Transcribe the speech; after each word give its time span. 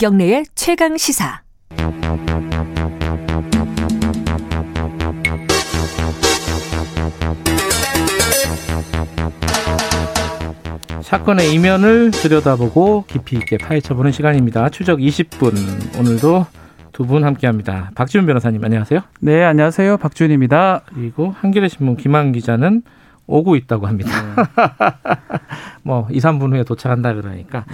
김경래의 0.00 0.46
최강 0.54 0.96
시사. 0.96 1.42
사건의 11.02 11.52
이면을 11.54 12.10
들여다보고 12.10 13.04
깊이 13.06 13.36
있게 13.36 13.58
파헤쳐보는 13.58 14.12
시간입니다. 14.12 14.68
추적 14.70 14.98
20분 14.98 15.98
오늘도 15.98 16.46
두 16.92 17.04
분 17.04 17.24
함께합니다. 17.24 17.90
박지훈 17.94 18.26
변호사님 18.26 18.62
안녕하세요. 18.62 19.00
네 19.20 19.42
안녕하세요 19.42 19.96
박지훈입니다. 19.96 20.82
그리고 20.94 21.34
한겨레 21.40 21.68
신문 21.68 21.96
김한 21.96 22.32
기자는 22.32 22.82
오고 23.26 23.56
있다고 23.56 23.86
합니다. 23.86 24.10
네. 24.10 24.42
뭐 25.82 26.06
2, 26.10 26.18
3분 26.18 26.52
후에 26.52 26.64
도착한다 26.64 27.14
그러니까. 27.14 27.64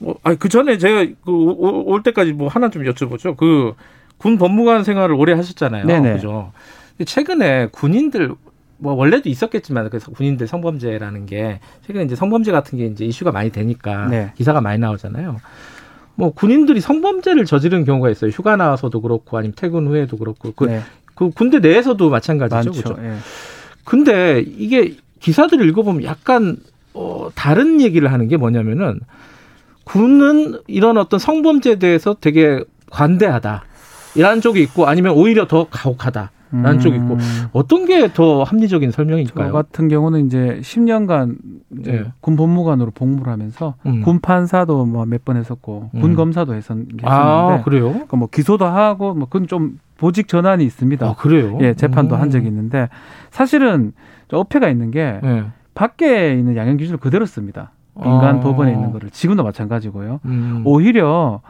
뭐, 0.00 0.18
아니 0.24 0.38
그 0.38 0.48
전에 0.48 0.78
제가 0.78 1.06
그올 1.24 2.02
때까지 2.02 2.32
뭐 2.32 2.48
하나 2.48 2.68
좀 2.70 2.82
여쭤보죠. 2.84 3.36
그 3.36 3.74
군 4.20 4.36
법무관 4.36 4.84
생활을 4.84 5.14
오래 5.14 5.32
하셨잖아요. 5.32 5.86
네네. 5.86 6.14
그죠. 6.14 6.52
최근에 7.04 7.68
군인들 7.72 8.34
뭐 8.76 8.92
원래도 8.92 9.30
있었겠지만 9.30 9.88
그래서 9.88 10.10
군인들 10.12 10.46
성범죄라는 10.46 11.24
게 11.24 11.60
최근에 11.86 12.04
이제 12.04 12.16
성범죄 12.16 12.52
같은 12.52 12.78
게 12.78 12.84
이제 12.86 13.06
이슈가 13.06 13.32
많이 13.32 13.50
되니까 13.50 14.08
네. 14.08 14.32
기사가 14.36 14.60
많이 14.60 14.78
나오잖아요. 14.78 15.38
뭐 16.16 16.32
군인들이 16.34 16.82
성범죄를 16.82 17.46
저지른 17.46 17.86
경우가 17.86 18.10
있어요. 18.10 18.30
휴가 18.30 18.56
나와서도 18.56 19.00
그렇고 19.00 19.38
아니면 19.38 19.54
퇴근 19.56 19.86
후에도 19.86 20.18
그렇고 20.18 20.52
그, 20.52 20.64
네. 20.64 20.82
그 21.14 21.30
군대 21.30 21.58
내에서도 21.58 22.10
마찬가지죠. 22.10 22.72
그렇죠. 22.72 23.02
예. 23.02 23.14
근데 23.84 24.44
이게 24.46 24.96
기사들을 25.20 25.66
읽어보면 25.70 26.04
약간 26.04 26.58
어, 26.92 27.30
다른 27.34 27.80
얘기를 27.80 28.12
하는 28.12 28.28
게 28.28 28.36
뭐냐면은 28.36 29.00
군은 29.92 30.58
이런 30.66 30.96
어떤 30.98 31.18
성범죄에 31.18 31.76
대해서 31.76 32.14
되게 32.20 32.62
관대하다. 32.90 33.64
이런 34.14 34.40
쪽이 34.40 34.60
있고 34.62 34.86
아니면 34.86 35.14
오히려 35.14 35.46
더 35.46 35.66
가혹하다. 35.70 36.30
라는 36.52 36.72
음. 36.72 36.78
쪽이 36.80 36.96
있고 36.96 37.16
어떤 37.52 37.86
게 37.86 38.08
더 38.12 38.42
합리적인 38.42 38.90
설명일까요? 38.90 39.46
저 39.48 39.52
같은 39.52 39.86
경우는 39.86 40.26
이제 40.26 40.58
10년간 40.62 41.36
이제 41.78 41.92
네. 41.92 42.04
군 42.20 42.34
법무관으로 42.34 42.90
복무를 42.90 43.32
하면서 43.32 43.74
음. 43.86 44.02
군 44.02 44.18
판사도 44.20 44.84
뭐 44.84 45.04
몇 45.06 45.24
번 45.24 45.36
했었고 45.36 45.90
음. 45.94 46.00
군 46.00 46.16
검사도 46.16 46.54
했었는데 46.54 46.96
아, 47.04 47.62
그래요? 47.64 47.90
그러니까 47.92 48.16
뭐 48.16 48.26
기소도 48.28 48.64
하고 48.64 49.14
뭐 49.14 49.28
그건 49.28 49.46
좀 49.46 49.78
보직 49.96 50.26
전환이 50.26 50.64
있습니다. 50.64 51.06
아, 51.06 51.14
그래요? 51.14 51.56
예, 51.60 51.74
재판도 51.74 52.16
한 52.16 52.30
적이 52.30 52.48
있는데 52.48 52.88
사실은 53.30 53.92
어폐가 54.32 54.68
있는 54.70 54.90
게 54.90 55.20
네. 55.22 55.44
밖에 55.74 56.34
있는 56.34 56.56
양형 56.56 56.78
기준을 56.78 56.98
그대로 56.98 57.26
씁니다. 57.26 57.70
민간 58.02 58.36
아. 58.36 58.40
법원에 58.40 58.72
있는 58.72 58.92
거를 58.92 59.10
지금도 59.10 59.42
마찬가지고요. 59.44 60.20
음. 60.24 60.62
오히려 60.64 61.40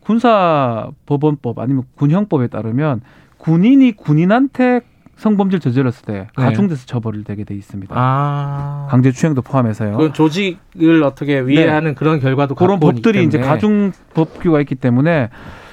군사법원법 0.00 1.58
아니면 1.58 1.84
군형법에 1.96 2.48
따르면 2.48 3.00
군인이 3.38 3.92
군인한테 3.92 4.80
성범죄를 5.16 5.60
저질렀을 5.60 6.04
때 6.06 6.12
네. 6.12 6.26
가중돼서 6.34 6.86
처벌을 6.86 7.24
되게 7.24 7.44
돼 7.44 7.54
있습니다. 7.54 7.94
아. 7.96 8.86
강제추행도 8.90 9.42
포함해서요. 9.42 9.96
그 9.98 10.12
조직을 10.12 11.02
어떻게 11.04 11.40
위해하는 11.40 11.90
네. 11.90 11.94
그런 11.94 12.20
결과도 12.20 12.54
그런 12.54 12.80
법들이 12.80 13.24
이제 13.24 13.38
가중 13.38 13.92
법규가 14.14 14.60
있기 14.60 14.76
때문에 14.76 15.28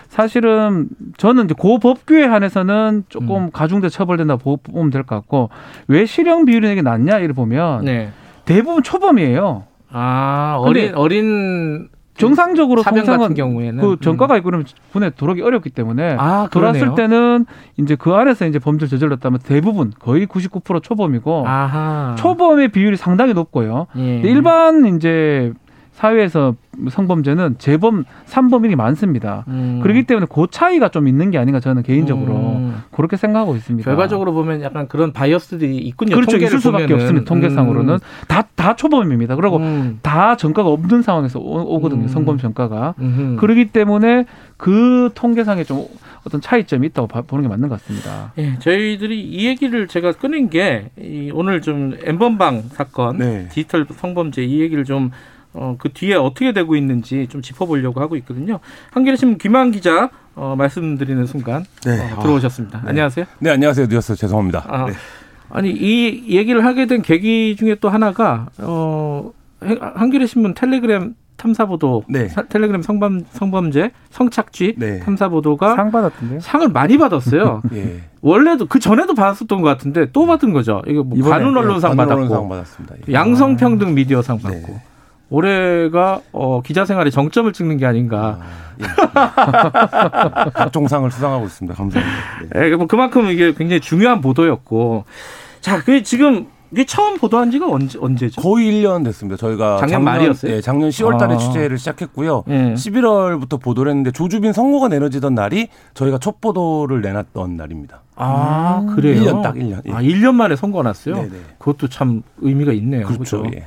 사실은 0.09 0.89
저는 1.17 1.45
이제 1.45 1.55
그 1.57 1.77
법규에 1.79 2.25
한해서는 2.25 3.05
조금 3.07 3.43
음. 3.45 3.51
가중돼 3.51 3.87
처벌된다 3.89 4.35
보면 4.35 4.89
될 4.89 5.03
것 5.03 5.15
같고 5.15 5.49
왜 5.87 6.05
실형 6.05 6.43
비율이 6.45 6.67
되게 6.67 6.81
낮냐 6.81 7.19
이를 7.19 7.33
보면 7.33 7.85
네. 7.85 8.09
대부분 8.45 8.83
초범이에요. 8.83 9.63
아 9.91 10.57
어린 10.59 10.93
어린 10.95 11.89
정상적으로 12.17 12.81
사병 12.81 13.05
같은 13.05 13.35
경우에는 13.35 13.81
그 13.81 13.97
전과가 14.01 14.33
음. 14.33 14.37
있고 14.37 14.45
그러면 14.45 14.65
군에 14.91 15.11
들어오기 15.11 15.41
어렵기 15.41 15.69
때문에 15.69 16.15
아, 16.19 16.47
들어왔을 16.51 16.95
때는 16.95 17.45
이제 17.77 17.95
그 17.95 18.13
안에서 18.13 18.47
이제 18.47 18.59
범죄를 18.59 18.89
저질렀다면 18.89 19.39
대부분 19.43 19.93
거의 19.97 20.25
99% 20.25 20.81
초범이고 20.81 21.47
아하. 21.47 22.15
초범의 22.17 22.69
비율이 22.69 22.97
상당히 22.97 23.33
높고요. 23.33 23.87
예. 23.97 24.21
일반 24.21 24.95
이제 24.95 25.53
사회에서 25.97 26.53
성범죄는 26.91 27.55
재범 27.57 28.03
삼범인이 28.25 28.75
많습니다. 28.75 29.45
음. 29.47 29.79
그렇기 29.81 30.03
때문에 30.03 30.27
그 30.31 30.45
차이가 30.51 30.89
좀 30.89 31.07
있는 31.07 31.31
게 31.31 31.39
아닌가 31.39 31.59
저는 31.59 31.81
개인적으로 31.81 32.35
음. 32.35 32.83
그렇게 32.91 33.17
생각하고 33.17 33.55
있습니다. 33.55 33.83
결과적으로 33.83 34.31
보면 34.33 34.61
약간 34.61 34.87
그런 34.87 35.11
바이어스들이 35.11 35.75
있군요. 35.77 36.15
그렇죠. 36.15 36.37
있을 36.37 36.59
수밖에 36.59 36.85
보면은. 36.85 37.03
없습니다. 37.03 37.25
통계상으로는 37.27 37.97
다다 38.27 38.47
음. 38.47 38.53
다 38.55 38.75
초범입니다. 38.75 39.35
그리고 39.35 39.57
음. 39.57 39.97
다 40.03 40.37
전과가 40.37 40.69
없는 40.69 41.01
상황에서 41.01 41.39
오, 41.39 41.79
거든요 41.81 42.03
음. 42.03 42.07
성범 42.07 42.37
전과가. 42.37 42.93
그렇기 43.39 43.71
때문에 43.71 44.25
그 44.57 45.09
통계상에 45.15 45.63
좀 45.63 45.83
어떤 46.25 46.41
차이점이 46.41 46.85
있다고 46.87 47.07
보는 47.07 47.41
게 47.41 47.49
맞는 47.49 47.69
것 47.69 47.79
같습니다. 47.81 48.33
예, 48.37 48.59
저희들이 48.59 49.19
이 49.19 49.47
얘기를 49.47 49.87
제가 49.87 50.11
꺼낸 50.11 50.49
게이 50.49 51.31
오늘 51.33 51.61
좀 51.61 51.93
엠번방 52.03 52.63
사건, 52.69 53.17
네. 53.17 53.47
디지털 53.49 53.87
성범죄 53.89 54.43
이 54.43 54.59
얘기를 54.59 54.83
좀 54.83 55.09
어, 55.57 55.75
그 55.77 55.89
뒤에 55.91 56.13
어떻게 56.15 56.53
되고 56.53 56.75
있는지 56.75 57.27
좀 57.29 57.41
짚어보려고 57.41 57.99
하고 57.99 58.15
있거든요. 58.17 58.59
한겨레 58.91 59.17
신문 59.17 59.37
김한 59.37 59.71
기자 59.71 60.09
어, 60.35 60.55
말씀드리는 60.57 61.25
순간 61.25 61.65
네. 61.83 62.11
어, 62.13 62.21
들어오셨습니다. 62.21 62.79
아, 62.79 62.81
네. 62.83 62.89
안녕하세요. 62.89 63.25
네, 63.39 63.49
안녕하세요. 63.49 63.87
늦어서 63.87 64.15
죄송합니다. 64.15 64.65
아, 64.67 64.85
네. 64.85 64.93
아니 65.49 65.71
이 65.71 66.35
얘기를 66.35 66.63
하게 66.63 66.85
된 66.85 67.01
계기 67.01 67.55
중에 67.55 67.75
또 67.75 67.89
하나가 67.89 68.47
어, 68.59 69.31
한겨레 69.59 70.27
신문 70.27 70.53
텔레그램 70.53 71.15
탐사보도 71.37 72.03
네. 72.09 72.29
텔레그램 72.49 72.81
성범 72.81 73.25
성범죄 73.31 73.91
성착취 74.09 74.75
네. 74.77 74.99
탐사보도가 74.99 75.75
상 75.75 75.91
받았던데 75.91 76.39
상을 76.39 76.67
많이 76.69 76.97
받았어요. 76.97 77.61
예. 77.73 78.01
원래도 78.21 78.65
그 78.65 78.79
전에도 78.79 79.13
받았었던 79.13 79.61
것 79.61 79.67
같은데 79.69 80.11
또 80.11 80.25
받은 80.25 80.51
거죠. 80.51 80.81
이거 80.87 81.03
뭐 81.03 81.17
관훈 81.29 81.55
언론상 81.55 81.91
네, 81.91 81.97
받았고 81.97 82.49
받았습니다. 82.49 82.95
예. 83.07 83.13
양성평등 83.13 83.93
미디어상 83.93 84.39
네. 84.39 84.43
받고. 84.43 84.96
올해가 85.29 86.21
어, 86.31 86.61
기자 86.61 86.85
생활에 86.85 87.09
정점을 87.09 87.51
찍는 87.51 87.77
게 87.77 87.85
아닌가. 87.85 88.39
아, 88.41 90.45
예. 90.45 90.51
각종 90.53 90.87
상을 90.87 91.09
수상하고 91.09 91.45
있습니다. 91.45 91.75
감사합니다. 91.75 92.17
네. 92.53 92.69
네, 92.69 92.75
뭐 92.75 92.87
그만큼 92.87 93.29
이게 93.29 93.53
굉장히 93.53 93.81
중요한 93.81 94.21
보도였고. 94.21 95.05
자, 95.59 95.83
그 95.83 96.03
지금 96.03 96.47
이게 96.71 96.85
처음 96.85 97.17
보도한 97.17 97.49
지가 97.49 97.69
언제, 97.69 97.97
언제죠? 97.99 98.41
거의 98.41 98.71
1년 98.71 99.03
됐습니다. 99.05 99.37
저희가 99.37 99.77
작년, 99.77 99.89
작년 99.89 100.03
말이었어요? 100.03 100.53
예, 100.53 100.61
작년 100.61 100.89
10월 100.89 101.17
달에 101.17 101.35
아. 101.35 101.37
취재를 101.37 101.77
시작했고요. 101.77 102.43
예. 102.49 102.73
11월부터 102.73 103.61
보도를 103.61 103.91
했는데 103.91 104.11
조주빈 104.11 104.53
선고가 104.53 104.89
내려지던 104.89 105.33
날이 105.33 105.69
저희가 105.93 106.17
첫 106.17 106.41
보도를 106.41 107.01
내놨던 107.01 107.55
날입니다. 107.55 108.01
아, 108.15 108.81
음. 108.83 108.95
그래요? 108.95 109.23
1년 109.23 109.43
딱 109.43 109.55
1년. 109.55 109.81
예. 109.87 109.93
아, 109.93 110.01
1년 110.01 110.35
만에 110.35 110.55
선고가 110.55 110.83
났어요? 110.83 111.15
네네. 111.15 111.29
그것도 111.57 111.87
참 111.87 112.21
의미가 112.39 112.73
있네요. 112.73 113.07
그렇죠. 113.07 113.41
그렇죠? 113.41 113.57
예. 113.57 113.65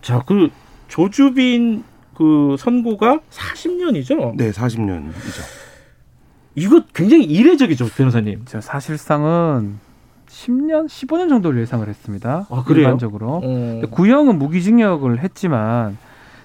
자, 0.00 0.22
그 0.26 0.50
조주빈 0.96 1.84
그 2.14 2.54
선고가 2.58 3.20
40년이죠? 3.30 4.36
네, 4.36 4.50
40년이죠. 4.50 5.42
이거 6.54 6.82
굉장히 6.92 7.24
이례적이죠, 7.24 7.86
변호사님. 7.96 8.44
사실상은 8.60 9.78
10년, 10.28 10.86
15년 10.86 11.30
정도를 11.30 11.62
예상을 11.62 11.88
했습니다. 11.88 12.46
아, 12.50 12.64
그래요? 12.64 12.84
일반적으로. 12.84 13.40
어. 13.42 13.82
구형은 13.90 14.38
무기징역을 14.38 15.20
했지만 15.20 15.96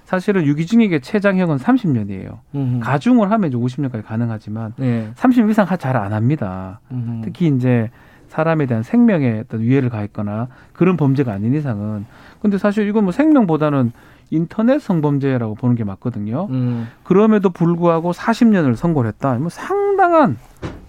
사실은 0.05 0.45
유기징역의 0.45 1.01
최장형은 1.01 1.57
30년이에요. 1.57 2.39
음흠. 2.55 2.79
가중을 2.79 3.29
하면 3.29 3.49
이제 3.49 3.57
50년까지 3.57 4.05
가능하지만 4.05 4.73
네. 4.77 5.11
30년 5.15 5.49
이상 5.49 5.67
잘 5.77 5.97
안 5.97 6.13
합니다. 6.13 6.79
음흠. 6.93 7.21
특히 7.25 7.47
이제 7.47 7.89
사람에 8.29 8.65
대한 8.65 8.83
생명에 8.83 9.41
어떤 9.41 9.59
위해를 9.61 9.89
가했거나 9.89 10.47
그런 10.71 10.95
범죄가 10.95 11.33
아닌 11.33 11.53
이상은 11.53 12.05
근데 12.41 12.57
사실 12.57 12.87
이건 12.87 13.03
뭐 13.03 13.11
생명보다는 13.11 13.91
인터넷 14.29 14.79
성범죄라고 14.81 15.55
보는 15.55 15.75
게 15.75 15.83
맞거든요. 15.83 16.47
음. 16.49 16.87
그럼에도 17.03 17.49
불구하고 17.49 18.11
40년을 18.11 18.75
선고를 18.75 19.09
했다. 19.09 19.33
뭐 19.35 19.49
상당한 19.49 20.37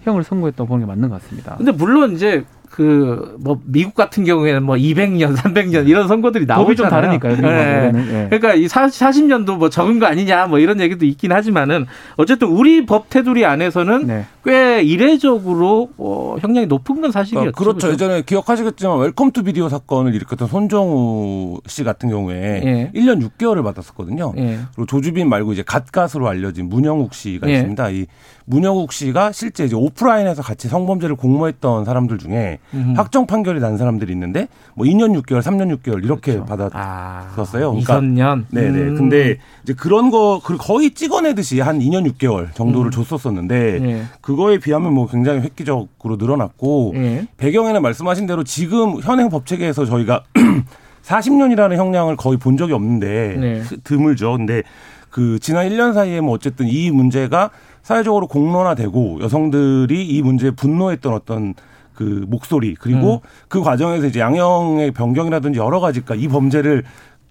형을 0.01 0.23
선고했다고 0.23 0.67
보는 0.67 0.85
게 0.85 0.87
맞는 0.87 1.09
것 1.09 1.21
같습니다. 1.21 1.55
근데 1.57 1.71
물론 1.71 2.13
이제 2.13 2.45
그 2.69 3.29
뭐 3.39 3.59
미국 3.65 3.93
같은 3.95 4.23
경우에는 4.23 4.63
뭐 4.63 4.75
200년, 4.75 5.35
300년 5.35 5.87
이런 5.87 6.07
선고들이 6.07 6.45
나오잖아요. 6.45 6.65
법이 6.65 6.75
좀 6.75 6.89
다르니까요. 6.89 7.35
네. 7.37 7.91
네. 7.91 8.27
그러니까 8.29 8.53
이 8.53 8.65
40년도 8.65 9.57
뭐 9.57 9.69
적은 9.69 9.99
거 9.99 10.05
아니냐 10.05 10.47
뭐 10.47 10.59
이런 10.59 10.79
얘기도 10.79 11.05
있긴 11.05 11.31
하지만은 11.31 11.85
어쨌든 12.17 12.49
우리 12.49 12.85
법 12.85 13.09
테두리 13.09 13.45
안에서는 13.45 14.07
네. 14.07 14.25
꽤 14.43 14.81
이례적으로 14.81 15.89
어, 15.97 16.35
형량이 16.39 16.67
높은 16.67 17.01
건 17.01 17.11
사실이었죠. 17.11 17.49
어, 17.49 17.51
그렇죠. 17.51 17.87
그렇죠. 17.87 17.93
예전에 17.93 18.21
기억하시겠지만 18.23 18.99
웰컴 18.99 19.31
투 19.31 19.43
비디오 19.43 19.69
사건을 19.69 20.13
일으켰던 20.15 20.47
손정우 20.47 21.61
씨 21.67 21.83
같은 21.83 22.09
경우에 22.09 22.61
예. 22.65 22.91
1년 22.99 23.21
6개월을 23.21 23.63
받았었거든요. 23.63 24.33
예. 24.37 24.59
그리고 24.75 24.85
조주빈 24.85 25.29
말고 25.29 25.53
이제 25.53 25.63
갓갓으로 25.63 26.27
알려진 26.27 26.69
문형욱 26.69 27.13
씨가 27.13 27.49
예. 27.49 27.53
있습니다. 27.55 27.89
이 27.91 28.05
문형욱 28.45 28.91
씨가 28.91 29.31
실제 29.31 29.65
이제 29.65 29.75
오프라인에서 29.75 30.41
같이 30.41 30.67
성범죄를 30.67 31.15
공모했던 31.15 31.85
사람들 31.85 32.17
중에 32.17 32.58
음. 32.73 32.93
확정 32.95 33.25
판결이 33.25 33.59
난 33.59 33.77
사람들이 33.77 34.13
있는데 34.13 34.47
뭐 34.75 34.85
2년 34.85 35.19
6개월, 35.21 35.41
3년 35.41 35.75
6개월 35.77 36.03
이렇게 36.03 36.33
그렇죠. 36.33 36.45
받았었어요. 36.45 37.69
아, 37.69 37.71
그러니까 37.71 37.99
2 37.99 38.01
년. 38.09 38.45
네, 38.51 38.69
네. 38.69 38.79
음. 38.79 38.95
근데 38.95 39.37
이제 39.63 39.73
그런 39.73 40.11
거 40.11 40.39
거의 40.39 40.91
찍어내듯이 40.91 41.59
한 41.61 41.79
2년 41.79 42.09
6개월 42.13 42.53
정도를 42.53 42.89
음. 42.89 42.91
줬었었는데 42.91 43.79
예. 43.81 44.03
그거에 44.21 44.59
비하면 44.59 44.93
뭐 44.93 45.07
굉장히 45.07 45.41
획기적으로 45.41 46.17
늘어났고 46.17 46.93
예. 46.95 47.27
배경에는 47.37 47.81
말씀하신 47.81 48.27
대로 48.27 48.43
지금 48.43 48.99
현행 49.01 49.29
법 49.29 49.45
체계에서 49.45 49.85
저희가 49.85 50.23
40년이라는 51.03 51.75
형량을 51.75 52.15
거의 52.17 52.37
본 52.37 52.57
적이 52.57 52.73
없는데 52.73 53.35
네. 53.39 53.63
드물죠. 53.83 54.33
근데 54.37 54.63
그 55.09 55.39
지난 55.39 55.67
1년 55.69 55.93
사이에 55.93 56.21
뭐 56.21 56.33
어쨌든 56.35 56.67
이 56.67 56.91
문제가 56.91 57.49
사회적으로 57.81 58.27
공론화되고 58.27 59.19
여성들이 59.21 60.05
이 60.05 60.21
문제에 60.21 60.51
분노했던 60.51 61.13
어떤 61.13 61.55
그 61.99 62.23
목소리 62.29 62.75
그리고 62.75 63.15
음. 63.15 63.29
그 63.49 63.61
과정에서 63.61 64.07
이제 64.07 64.21
양형의 64.21 64.91
변경이라든지 64.91 65.59
여러 65.59 65.81
가지가 65.81 66.15
이 66.15 66.29
범죄를 66.29 66.83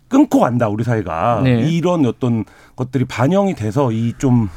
끊고 0.08 0.40
간다 0.40 0.68
우리 0.68 0.84
사회가 0.84 1.40
네. 1.42 1.62
이런 1.70 2.04
어떤 2.04 2.44
것들이 2.76 3.06
반영이 3.06 3.54
돼서 3.54 3.90
이 3.92 4.12
좀 4.18 4.50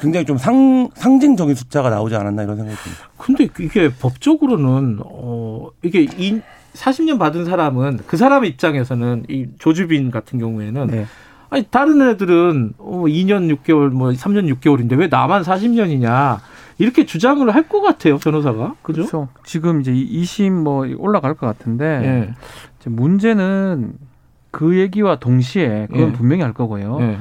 굉장히 0.00 0.26
좀 0.26 0.38
상, 0.38 0.88
상징적인 0.94 1.54
숫자가 1.54 1.88
나오지 1.88 2.16
않았나 2.16 2.42
이런 2.42 2.56
생각이 2.56 2.76
듭니다. 2.82 3.04
근데 3.16 3.48
이게 3.60 3.90
법적으로는 3.94 4.98
어 5.04 5.68
이게 5.82 6.02
이 6.02 6.40
40년 6.74 7.20
받은 7.20 7.44
사람은 7.44 8.00
그 8.08 8.16
사람 8.16 8.44
입장에서는 8.44 9.26
이 9.28 9.46
조주빈 9.60 10.10
같은 10.10 10.40
경우에는 10.40 10.88
네. 10.88 11.06
아니 11.48 11.62
다른 11.70 12.02
애들은 12.02 12.74
어 12.78 13.04
2년 13.06 13.56
6개월 13.56 13.90
뭐 13.90 14.08
3년 14.10 14.52
6개월인데 14.56 14.98
왜 14.98 15.06
나만 15.06 15.42
40년이냐 15.42 16.38
이렇게 16.78 17.06
주장을 17.06 17.48
할 17.54 17.68
것 17.68 17.80
같아요 17.80 18.18
변호사가 18.18 18.74
그죠? 18.82 19.02
그렇죠. 19.02 19.28
지금 19.44 19.80
이제 19.80 19.92
2심 19.92 20.50
뭐 20.50 20.86
올라갈 20.98 21.34
것 21.34 21.46
같은데 21.46 21.98
네. 22.00 22.34
이제 22.80 22.90
문제는 22.90 23.94
그 24.50 24.78
얘기와 24.78 25.16
동시에 25.16 25.86
그건 25.90 26.08
네. 26.08 26.12
분명히 26.12 26.42
할 26.42 26.52
거고요. 26.52 26.98
네. 26.98 27.18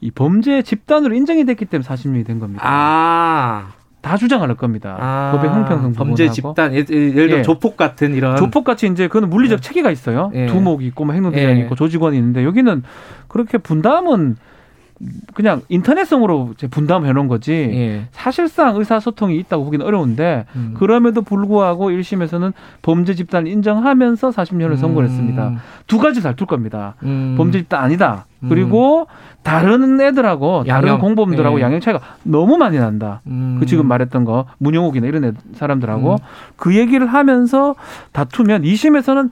이 0.00 0.10
범죄 0.10 0.62
집단으로 0.62 1.14
인정이 1.14 1.44
됐기 1.46 1.64
때문에 1.64 1.86
40년이 1.88 2.26
된 2.26 2.38
겁니다. 2.38 2.62
아. 2.64 3.68
다 4.02 4.16
주장할 4.16 4.54
겁니다. 4.54 4.96
아, 5.00 5.32
법의 5.34 5.50
형평성 5.50 5.92
범죄 5.92 6.28
집단 6.30 6.72
예를, 6.72 6.88
예를 7.16 7.26
들어 7.26 7.38
예. 7.38 7.42
조폭 7.42 7.76
같은 7.76 8.14
이런 8.14 8.36
조폭 8.36 8.62
같이 8.62 8.86
이제 8.86 9.08
그는 9.08 9.28
물리적 9.30 9.58
예. 9.58 9.60
체계가 9.60 9.90
있어요. 9.90 10.30
예. 10.34 10.46
두목이 10.46 10.86
있고 10.86 11.04
뭐 11.04 11.12
행동대장이 11.14 11.58
예. 11.58 11.64
있고 11.64 11.74
조직원이 11.74 12.16
있는데 12.16 12.44
여기는 12.44 12.84
그렇게 13.26 13.58
분담은 13.58 14.36
그냥 15.34 15.62
인터넷성으로 15.68 16.54
분담해 16.70 17.12
놓은 17.12 17.28
거지 17.28 17.52
예. 17.52 18.08
사실상 18.12 18.76
의사소통이 18.76 19.36
있다고 19.40 19.64
보기는 19.64 19.84
어려운데 19.84 20.46
음. 20.56 20.74
그럼에도 20.76 21.22
불구하고 21.22 21.90
1심에서는 21.90 22.52
범죄 22.80 23.14
집단을 23.14 23.50
인정하면서 23.50 24.30
40년을 24.30 24.70
음. 24.70 24.76
선고를 24.76 25.08
했습니다. 25.08 25.52
두 25.86 25.98
가지 25.98 26.22
다툴 26.22 26.46
겁니다. 26.46 26.94
음. 27.02 27.34
범죄 27.36 27.58
집단 27.58 27.84
아니다. 27.84 28.24
음. 28.42 28.48
그리고 28.48 29.06
다른 29.42 30.00
애들하고 30.00 30.64
다른 30.66 30.88
양형. 30.88 31.00
공범들하고 31.00 31.58
예. 31.58 31.62
양형 31.62 31.80
차이가 31.80 32.00
너무 32.22 32.56
많이 32.56 32.78
난다. 32.78 33.20
음. 33.26 33.58
그 33.60 33.66
지금 33.66 33.86
말했던 33.86 34.24
거 34.24 34.46
문용옥이나 34.58 35.06
이런 35.06 35.24
애 35.24 35.32
사람들하고 35.54 36.12
음. 36.12 36.18
그 36.56 36.74
얘기를 36.74 37.06
하면서 37.06 37.74
다투면 38.12 38.62
2심에서는 38.62 39.30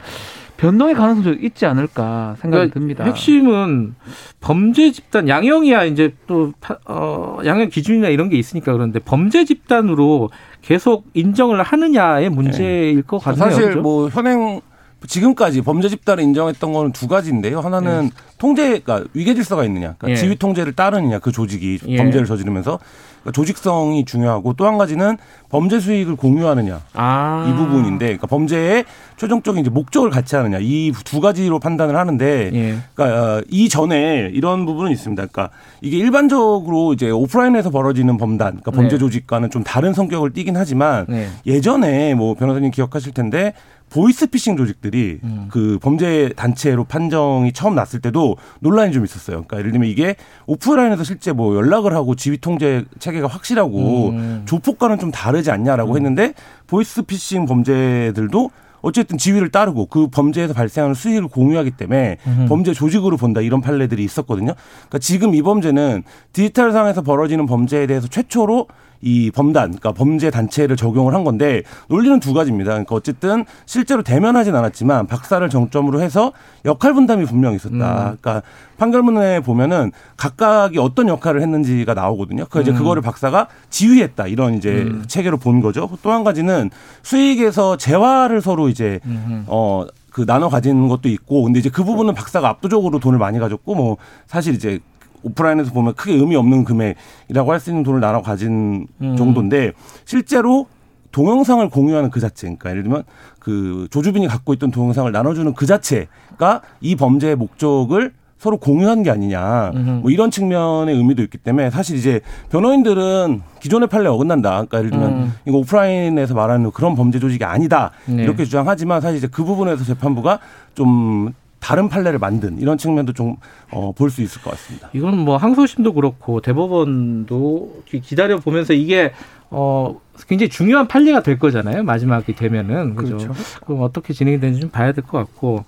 변동의 0.57 0.95
가능성도 0.95 1.33
있지 1.45 1.67
않을까 1.67 2.37
생각이 2.41 2.71
그러니까 2.71 2.75
듭니다. 2.75 3.05
핵심은 3.05 3.95
범죄 4.41 4.93
집단 4.93 5.29
양형이야 5.29 5.85
이제 5.85 6.15
또 6.27 6.53
어, 6.87 7.39
양형 7.45 7.69
기준이나 7.71 8.09
이런 8.09 8.29
게 8.29 8.37
있으니까 8.37 8.73
그런데 8.73 8.99
범죄 9.01 9.45
집단으로 9.45 10.31
계속 10.63 11.07
인정을 11.15 11.63
하느냐의 11.63 12.31
문제일 12.31 12.97
네. 12.97 13.03
것 13.03 13.19
같네요. 13.19 13.45
사실 13.45 13.63
그렇죠? 13.63 13.81
뭐 13.83 14.09
현행 14.09 14.61
지금까지 15.07 15.61
범죄 15.61 15.89
집단을 15.89 16.25
인정했던 16.25 16.73
거는 16.73 16.93
두 16.93 17.09
가지인데요. 17.09 17.61
하나는 17.61 18.05
네. 18.05 18.11
통제, 18.39 18.79
그러니까 18.81 19.05
위계 19.13 19.35
질서가 19.35 19.65
있느냐, 19.65 19.95
그러니까 19.99 20.11
예. 20.11 20.17
지휘 20.17 20.37
통제를 20.37 20.73
따르느냐 20.73 21.19
그 21.19 21.31
조직이 21.31 21.79
예. 21.87 21.97
범죄를 21.99 22.27
저지르면서 22.27 22.79
그러니까 23.25 23.33
조직성이 23.33 24.05
중요하고 24.05 24.53
또 24.53 24.65
한 24.67 24.77
가지는 24.79 25.17
범죄 25.49 25.79
수익을 25.81 26.17
공유하느냐 26.17 26.81
아. 26.95 27.47
이 27.49 27.55
부분인데, 27.57 28.07
그러니까 28.07 28.27
범죄의 28.27 28.85
최종적인 29.17 29.61
이제 29.63 29.71
목적을 29.71 30.11
같이 30.11 30.37
하느냐 30.37 30.59
이 30.61 30.93
두 31.05 31.21
가지로 31.21 31.59
판단을 31.59 31.97
하는데, 31.97 32.51
예. 32.53 32.77
그러니까 32.95 33.37
어, 33.37 33.43
이 33.49 33.69
전에 33.69 34.31
이런 34.33 34.67
부분은 34.67 34.91
있습니다. 34.91 35.27
그러니까 35.27 35.51
이게 35.81 35.97
일반적으로 35.99 36.93
이제 36.93 37.11
오프라인에서 37.11 37.71
벌어지는 37.71 38.17
범단, 38.17 38.61
그러니까 38.61 38.71
범죄 38.73 38.97
네. 38.97 38.99
조직과는 38.99 39.51
좀 39.51 39.63
다른 39.65 39.93
성격을 39.93 40.33
띠긴 40.33 40.57
하지만 40.57 41.07
네. 41.09 41.29
예전에 41.47 42.15
뭐 42.15 42.35
변호사님 42.35 42.71
기억하실 42.71 43.13
텐데 43.13 43.55
보이스피싱 43.91 44.57
조직들이 44.57 45.21
음. 45.23 45.49
그 45.51 45.79
범죄 45.81 46.31
단체로 46.35 46.85
판정이 46.85 47.53
처음 47.53 47.75
났을 47.75 48.01
때도 48.01 48.37
논란이 48.61 48.93
좀 48.93 49.05
있었어요. 49.05 49.45
그러니까 49.45 49.59
예를 49.59 49.73
들면 49.73 49.89
이게 49.89 50.17
오프라인에서 50.47 51.05
실제 51.05 51.33
뭐 51.33 51.55
연락을 51.55 51.95
하고 51.95 52.15
지휘 52.15 52.39
통제 52.39 52.85
체계가 52.99 53.29
확실하고 53.29 54.09
음. 54.11 54.43
조폭과는 54.47 54.99
좀 54.99 55.11
다르지 55.11 55.51
않냐라고 55.51 55.93
음. 55.93 55.97
했는데 55.97 56.35
보이스피싱 56.67 57.47
범죄들도 57.47 58.51
어쨌든 58.85 59.17
지위를 59.17 59.51
따르고 59.51 59.87
그 59.87 60.09
범죄에서 60.09 60.53
발생하는 60.53 60.95
수익을 60.95 61.29
공유하기 61.29 61.73
때문에 61.73 62.19
음 62.27 62.47
범죄 62.49 62.75
조직으로 62.75 63.17
본다 63.17 63.41
이런 63.41 63.63
판례들이 63.63 64.05
있었거든요. 64.05 64.53
그러니까 64.55 64.99
지금 64.99 65.35
이 65.35 65.41
범죄는 65.41 66.03
디지털상에서 66.33 67.01
벌어지는 67.01 67.47
범죄에 67.47 67.87
대해서 67.87 68.09
최초로 68.09 68.69
이 69.05 69.31
범단, 69.31 69.65
그러니까 69.69 69.93
범죄 69.93 70.31
단체를 70.31 70.77
적용을 70.77 71.13
한 71.15 71.25
건데 71.25 71.63
논리는 71.89 72.19
두 72.21 72.33
가지입니다. 72.33 72.71
그러니까 72.71 72.95
어쨌든 72.95 73.45
실제로 73.67 74.03
대면하진 74.03 74.55
않았지만 74.57 75.07
박사를 75.07 75.47
정점으로 75.51 76.01
해서 76.01 76.33
역할 76.65 76.95
분담이 76.95 77.27
분명히 77.27 77.57
있었다. 77.57 77.75
음. 78.13 78.17
그러니까 78.19 78.43
판결문에 78.79 79.41
보면은 79.41 79.93
각각이 80.17 80.79
어떤 80.79 81.09
역할을 81.09 81.43
했는지가 81.43 81.93
나오거든요. 81.93 82.47
그 82.49 82.63
이제 82.63 82.71
음. 82.71 82.77
그거를 82.79 83.03
박사가 83.03 83.49
지휘했다 83.69 84.27
이런 84.29 84.55
이제 84.55 84.71
음. 84.71 85.05
체계로 85.07 85.37
본 85.37 85.61
거죠. 85.61 85.91
또 86.03 86.15
한 86.15 86.23
가지는 86.25 86.71
수익에서 87.03 87.77
재화를 87.77 88.41
서로 88.41 88.69
이제 88.69 89.01
어. 89.47 89.85
그 90.15 90.25
나눠 90.25 90.49
가진 90.49 90.87
것도 90.87 91.09
있고 91.09 91.43
근데 91.43 91.59
이제 91.59 91.71
그 91.71 91.83
부분은 91.83 92.15
박사가 92.15 92.49
압도적으로 92.49 93.01
돈을 93.01 93.19
많이 93.19 93.41
가졌고 93.41 93.75
뭐 93.75 93.97
사실 94.29 94.55
이제 94.55 94.79
오프라인에서 95.25 95.73
보면 95.73 95.95
크게 95.95 96.15
의미 96.15 96.37
없는 96.37 96.65
금액이라고 96.65 97.53
할 97.53 97.61
수 97.61 97.71
있는 97.71 97.83
돈을 97.83 98.01
나눠 98.01 98.23
가진 98.23 98.87
음. 99.01 99.17
정도인데 99.17 99.73
실제로 100.05 100.67
동영상을 101.13 101.67
공유하는 101.69 102.11
그 102.11 102.21
자체, 102.21 102.47
그러니까 102.47 102.71
예를 102.71 102.83
들면 102.83 103.05
그 103.39 103.87
조주빈이 103.91 104.27
갖고 104.27 104.53
있던 104.55 104.71
동영상을 104.71 105.11
나눠주는 105.11 105.55
그 105.55 105.65
자체가 105.65 106.61
이 106.81 106.97
범죄의 106.97 107.37
목적을 107.37 108.13
서로 108.37 108.59
공유한 108.59 109.03
게 109.03 109.11
아니냐. 109.11 109.71
뭐 110.03 110.11
이런 110.11 110.31
측면의 110.31 110.95
의미도 110.97 111.23
있기 111.23 111.39
때문에 111.39 111.71
사실 111.71 111.97
이제 111.97 112.21
변호인들은 112.51 113.41
기존의 113.61 113.89
판례 113.89 114.09
어긋난다. 114.09 114.51
그러니까 114.51 114.79
예를 114.79 114.91
들면 114.91 115.13
음. 115.13 115.33
이거 115.47 115.59
오프라인에서 115.59 116.35
말하는 116.35 116.71
그런 116.73 116.95
범죄 116.95 117.19
조직이 117.19 117.43
아니다. 117.45 117.93
네. 118.07 118.23
이렇게 118.25 118.45
주장하지만 118.45 119.01
사실 119.01 119.17
이제 119.19 119.29
그 119.29 119.45
부분에서 119.45 119.85
재판부가 119.85 120.41
좀 120.75 121.33
다른 121.65 121.89
판례를 121.89 122.19
만든 122.19 122.59
이런 122.59 122.77
측면도 122.77 123.15
좀 123.15 123.37
어, 123.71 123.93
볼수 123.97 124.21
있을 124.21 124.43
것 124.43 124.51
같습니다. 124.51 124.91
이건 124.93 125.17
뭐 125.17 125.39
항소심도 125.39 125.95
그렇고 125.95 126.43
대법원도 126.43 127.85
기다려 128.03 128.39
보면서 128.39 128.75
이게 128.75 129.13
어 129.49 129.99
굉장히 130.29 130.51
중요한 130.51 130.87
판례가 130.89 131.23
될 131.23 131.39
거잖아요. 131.39 131.83
마지막이 131.83 132.35
되면은 132.35 132.97
그죠. 132.97 133.17
그렇죠. 133.17 133.33
그럼 133.65 133.81
어떻게 133.81 134.13
진행이 134.13 134.41
되는지 134.41 134.61
좀 134.61 134.69
봐야 134.71 134.93
될 134.93 135.05
것 135.05 135.17
같고 135.17 135.65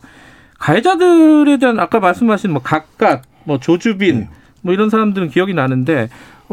가해자들에 0.58 1.56
대한 1.56 1.80
아까 1.80 1.98
말씀하신 1.98 2.52
뭐 2.52 2.60
각각 2.62 3.22
뭐 3.44 3.58
조주빈 3.58 4.20
네. 4.20 4.28
뭐 4.60 4.74
이런 4.74 4.90
사람들은 4.90 5.30
기억이 5.30 5.54
나는데 5.54 6.04
어, 6.04 6.10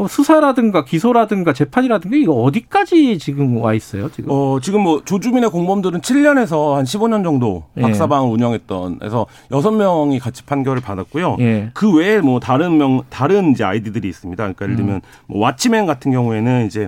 수사라든가 0.09 0.83
기소라든가 0.83 1.53
재판이라든가 1.53 2.17
이거 2.17 2.33
어디까지 2.33 3.19
지금 3.19 3.57
와 3.57 3.73
있어요? 3.73 4.09
지금? 4.11 4.31
어, 4.31 4.59
지금 4.61 4.81
뭐 4.81 5.03
조주민의 5.03 5.49
공범들은 5.51 6.01
7년에서 6.01 6.73
한 6.73 6.85
15년 6.85 7.23
정도 7.23 7.65
예. 7.77 7.81
박사방을 7.81 8.29
운영했던 8.31 8.99
해서 9.03 9.25
6명이 9.51 10.19
같이 10.19 10.43
판결을 10.43 10.81
받았고요. 10.81 11.37
예. 11.39 11.69
그 11.73 11.93
외에 11.95 12.19
뭐 12.19 12.39
다른 12.39 12.77
명 12.77 13.01
다른 13.09 13.51
이제 13.51 13.63
아이디들이 13.63 14.07
있습니다. 14.07 14.41
그러니까 14.41 14.65
예를 14.65 14.75
들면 14.75 14.95
음. 14.95 15.01
뭐 15.27 15.47
왓치맨 15.47 15.85
같은 15.85 16.11
경우에는 16.11 16.65
이제 16.65 16.87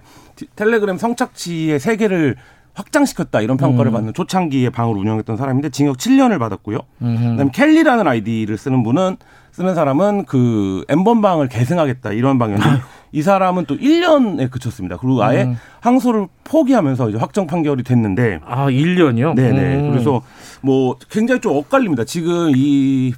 텔레그램 0.55 0.97
성착취의 0.97 1.79
세계를 1.79 2.35
확장시켰다 2.73 3.41
이런 3.41 3.57
평가를 3.57 3.91
음. 3.91 3.93
받는 3.93 4.13
초창기에 4.13 4.69
방을 4.69 4.97
운영했던 4.97 5.37
사람인데 5.37 5.69
징역 5.69 5.97
7년을 5.97 6.39
받았고요. 6.39 6.79
음흠. 7.01 7.29
그다음에 7.31 7.51
켈리라는 7.53 8.07
아이디를 8.07 8.57
쓰는 8.57 8.83
분은 8.83 9.17
쓰는 9.55 9.73
사람은 9.73 10.25
그 10.25 10.83
엠번방을 10.89 11.47
계승하겠다 11.47 12.11
이런 12.11 12.37
방향이 12.37 12.61
이 13.13 13.21
사람은 13.21 13.65
또 13.67 13.77
1년에 13.77 14.51
그쳤습니다. 14.51 14.97
그리고 14.97 15.23
아예 15.23 15.43
음. 15.43 15.57
항소를 15.79 16.27
포기하면서 16.43 17.09
이제 17.09 17.17
확정 17.17 17.47
판결이 17.47 17.83
됐는데 17.83 18.41
아 18.45 18.65
1년이요? 18.65 19.33
네 19.33 19.53
네. 19.53 19.77
음. 19.77 19.91
그래서 19.91 20.21
뭐 20.61 20.97
굉장히 21.09 21.39
좀 21.39 21.55
엇갈립니다. 21.55 22.03
지금 22.03 22.51
이 22.53 23.13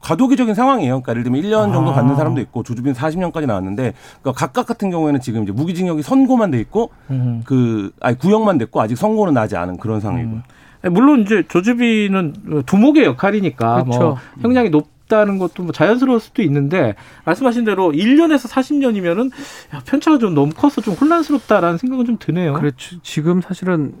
과도기적인 0.00 0.54
상황이에요. 0.54 1.02
그러니까 1.02 1.12
예를 1.12 1.22
들면 1.24 1.42
1년 1.42 1.74
정도 1.74 1.90
아. 1.90 1.94
받는 1.94 2.16
사람도 2.16 2.40
있고 2.40 2.62
조주빈 2.62 2.94
40년까지 2.94 3.44
나왔는데 3.44 3.92
그러니까 4.22 4.32
각각 4.32 4.66
같은 4.66 4.88
경우에는 4.88 5.20
지금 5.20 5.42
이제 5.42 5.52
무기징역이 5.52 6.02
선고만 6.02 6.50
돼 6.50 6.60
있고 6.60 6.92
음. 7.10 7.42
그 7.44 7.92
아니 8.00 8.16
구형만 8.16 8.56
됐고 8.56 8.80
아직 8.80 8.96
선고는 8.96 9.34
나지 9.34 9.58
않은 9.58 9.76
그런 9.76 10.00
상황이고요. 10.00 10.42
음. 10.86 10.92
물론 10.92 11.20
이제 11.20 11.42
조주빈은 11.48 12.64
두목의 12.64 13.04
역할이니까 13.04 13.74
뭐 13.74 13.84
그렇죠. 13.84 14.00
뭐 14.00 14.18
형량이 14.40 14.70
높 14.70 14.93
다는 15.08 15.38
것도 15.38 15.62
뭐 15.64 15.72
자연스러울 15.72 16.18
수도 16.20 16.42
있는데 16.42 16.94
말씀하신 17.24 17.64
대로 17.64 17.92
1년에서 17.92 18.48
40년이면은 18.50 19.30
야, 19.74 19.80
편차가 19.84 20.18
좀 20.18 20.34
너무 20.34 20.52
커서 20.54 20.80
좀 20.80 20.94
혼란스럽다라는 20.94 21.78
생각은 21.78 22.04
좀 22.06 22.16
드네요. 22.18 22.54
그렇죠. 22.54 23.00
지금 23.02 23.40
사실은 23.40 23.92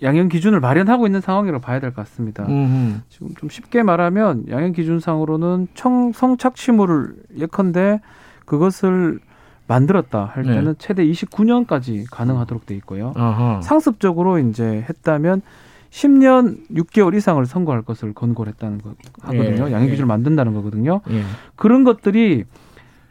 양형 0.00 0.28
기준을 0.28 0.60
마련하고 0.60 1.06
있는 1.06 1.20
상황이라고 1.20 1.60
봐야 1.60 1.80
될 1.80 1.92
것 1.92 2.02
같습니다. 2.06 2.46
음흠. 2.46 3.00
지금 3.08 3.34
좀 3.34 3.48
쉽게 3.48 3.82
말하면 3.82 4.44
양형 4.48 4.72
기준상으로는 4.72 5.68
청, 5.74 6.12
성착취물을 6.12 7.14
예컨대 7.38 8.00
그것을 8.44 9.18
만들었다 9.66 10.24
할 10.24 10.44
네. 10.44 10.54
때는 10.54 10.72
네. 10.72 10.74
최대 10.78 11.04
29년까지 11.04 12.04
가능하도록 12.10 12.64
돼 12.64 12.74
있고요. 12.76 13.12
아하. 13.16 13.60
상습적으로 13.60 14.38
이제 14.38 14.84
했다면 14.88 15.42
10년 15.90 16.68
6개월 16.70 17.14
이상을 17.16 17.44
선고할 17.46 17.82
것을 17.82 18.12
권고를 18.12 18.52
했다는 18.52 18.78
거 18.82 18.94
하거든요. 19.22 19.68
예. 19.68 19.72
양형 19.72 19.88
기준을 19.88 20.02
예. 20.02 20.04
만든다는 20.04 20.54
거거든요. 20.54 21.00
예. 21.10 21.22
그런 21.56 21.84
것들이 21.84 22.44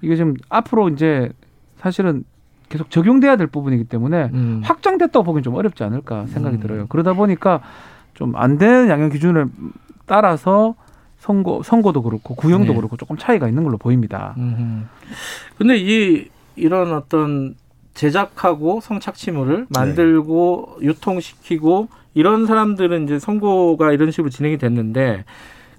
이게 0.01 0.15
지금 0.15 0.35
앞으로 0.49 0.89
이제 0.89 1.29
사실은 1.77 2.23
계속 2.69 2.89
적용돼야 2.91 3.35
될 3.37 3.47
부분이기 3.47 3.85
때문에 3.85 4.29
음. 4.33 4.61
확정됐다고 4.63 5.23
보기엔 5.23 5.43
좀 5.43 5.55
어렵지 5.55 5.83
않을까 5.83 6.27
생각이 6.27 6.57
음. 6.57 6.61
들어요. 6.61 6.85
그러다 6.87 7.13
보니까 7.13 7.61
좀 8.13 8.33
안 8.35 8.57
되는 8.57 8.89
양형 8.89 9.09
기준을 9.09 9.47
따라서 10.05 10.75
선고 11.19 11.63
선고도 11.63 12.01
그렇고 12.03 12.35
구형도 12.35 12.73
네. 12.73 12.75
그렇고 12.75 12.97
조금 12.97 13.17
차이가 13.17 13.47
있는 13.47 13.63
걸로 13.63 13.77
보입니다. 13.77 14.33
음. 14.37 14.87
근데 15.57 15.77
이 15.77 16.27
이런 16.55 16.93
어떤 16.93 17.55
제작하고 17.97 18.79
성착취물을 18.81 19.57
네. 19.57 19.65
만들고 19.69 20.77
네. 20.79 20.87
유통시키고 20.87 21.89
이런 22.13 22.45
사람들은 22.45 23.03
이제 23.03 23.19
선고가 23.19 23.91
이런 23.91 24.11
식으로 24.11 24.29
진행이 24.29 24.57
됐는데 24.57 25.25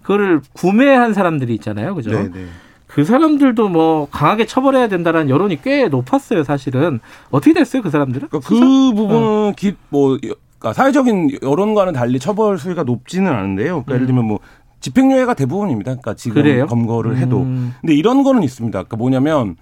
그거를 0.03 0.41
구매한 0.53 1.15
사람들이 1.15 1.55
있잖아요. 1.55 1.95
그죠? 1.95 2.11
네, 2.11 2.29
네. 2.29 2.47
그 2.87 3.05
사람들도 3.05 3.69
뭐 3.69 4.09
강하게 4.11 4.47
처벌해야 4.47 4.89
된다라는 4.89 5.29
여론이 5.29 5.63
꽤 5.63 5.89
높았어요, 5.89 6.43
사실은. 6.43 7.01
어떻게 7.31 7.53
됐어요, 7.53 7.83
그 7.83 7.91
사람들은? 7.91 8.29
그러니까 8.29 8.49
그 8.49 8.55
부분은 8.95 9.17
어. 9.17 9.53
기, 9.57 9.75
뭐, 9.91 10.17
그러니까 10.19 10.73
사회적인 10.73 11.39
여론과는 11.43 11.93
달리 11.93 12.19
처벌 12.19 12.59
수위가 12.59 12.85
높지는 12.85 13.31
않은데요. 13.31 13.85
그러니까 13.85 13.93
음. 13.93 13.95
예를 13.95 14.07
들면 14.07 14.25
뭐 14.25 14.41
집행유예가 14.81 15.35
대부분입니다. 15.35 15.91
그러니까 15.93 16.15
지금 16.15 16.43
그래요? 16.43 16.67
검거를 16.67 17.19
해도. 17.19 17.43
음. 17.43 17.75
근데 17.81 17.95
이런 17.95 18.23
거는 18.23 18.43
있습니다. 18.43 18.77
그러니까 18.79 18.97
뭐냐면 18.97 19.57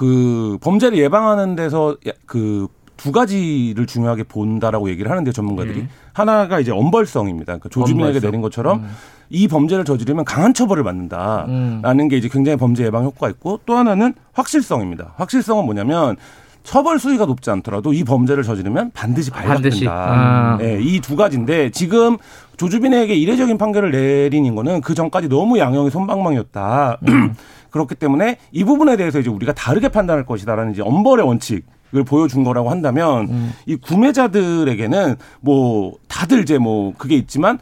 그 0.00 0.56
범죄를 0.62 0.96
예방하는 0.96 1.56
데서 1.56 1.96
그 2.24 2.68
두 3.00 3.12
가지를 3.12 3.86
중요하게 3.86 4.24
본다라고 4.24 4.90
얘기를 4.90 5.10
하는데 5.10 5.32
전문가들이 5.32 5.80
음. 5.80 5.88
하나가 6.12 6.60
이제 6.60 6.70
엄벌성입니다. 6.70 7.46
그러니까 7.46 7.70
조준위에게 7.70 8.20
내린 8.20 8.42
것처럼 8.42 8.80
음. 8.80 8.90
이 9.30 9.48
범죄를 9.48 9.86
저지르면 9.86 10.26
강한 10.26 10.52
처벌을 10.52 10.84
받는다라는 10.84 12.00
음. 12.00 12.08
게 12.08 12.18
이제 12.18 12.28
굉장히 12.28 12.58
범죄 12.58 12.84
예방 12.84 13.04
효과가 13.04 13.30
있고 13.30 13.60
또 13.64 13.74
하나는 13.74 14.12
확실성입니다. 14.34 15.14
확실성은 15.16 15.64
뭐냐면 15.64 16.16
처벌 16.62 16.98
수위가 16.98 17.24
높지 17.24 17.50
않더라도 17.50 17.94
이 17.94 18.04
범죄를 18.04 18.42
저지르면 18.42 18.90
반드시 18.92 19.30
발각된다. 19.30 19.90
아. 19.90 20.56
네, 20.58 20.78
이두 20.82 21.16
가지인데 21.16 21.70
지금 21.70 22.18
조주빈에게 22.58 23.14
이례적인 23.14 23.56
판결을 23.56 23.92
내린 23.92 24.54
거는 24.54 24.82
그 24.82 24.94
전까지 24.94 25.30
너무 25.30 25.58
양형이 25.58 25.88
손방망이었다. 25.88 26.98
음. 27.08 27.34
그렇기 27.70 27.94
때문에 27.94 28.38
이 28.52 28.64
부분에 28.64 28.96
대해서 28.96 29.18
이제 29.20 29.30
우리가 29.30 29.52
다르게 29.52 29.88
판단할 29.88 30.26
것이다라는 30.26 30.72
이제 30.72 30.82
엄벌의 30.82 31.26
원칙. 31.26 31.64
을 31.92 32.04
보여준 32.04 32.44
거라고 32.44 32.70
한다면 32.70 33.26
음. 33.28 33.52
이 33.66 33.74
구매자들에게는 33.74 35.16
뭐 35.40 35.94
다들 36.06 36.42
이제 36.42 36.56
뭐 36.56 36.94
그게 36.96 37.16
있지만 37.16 37.58